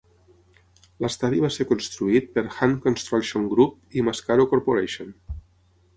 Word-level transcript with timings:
L'estadi 1.05 1.43
va 1.43 1.51
ser 1.57 1.67
construït 1.73 2.33
per 2.37 2.45
Hunt 2.53 2.75
Construction 2.87 3.45
Group 3.55 4.01
i 4.01 4.07
Mascaro 4.09 4.49
Corporation. 4.55 5.17